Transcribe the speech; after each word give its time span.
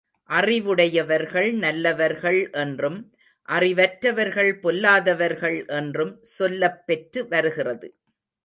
அறிவுடையவர்கள் 0.29 1.53
நல்லவர்கள் 1.55 2.49
என்றும், 2.53 2.97
அறிவற்றவர்கள் 3.49 4.51
பொல்லாதவர்கள் 4.59 5.67
என்றும் 5.67 6.13
சொல்லப்பெற்று 6.39 7.27
வருகிறது. 7.27 7.89